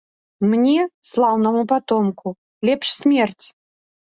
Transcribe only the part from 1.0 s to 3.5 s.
слаўнаму патомку, лепш смерць.